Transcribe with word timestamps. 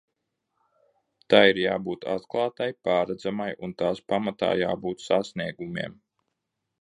Tai 1.33 1.41
ir 1.49 1.59
jābūt 1.63 2.07
atklātai, 2.13 2.69
pārredzamai 2.89 3.49
un 3.67 3.75
tās 3.83 4.01
pamatā 4.15 4.53
jābūt 4.63 5.05
sasniegumiem. 5.11 5.99